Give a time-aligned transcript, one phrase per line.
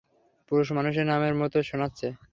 [0.51, 2.07] পুরুষ মানুষের নামের মতো শোনাচ্ছে।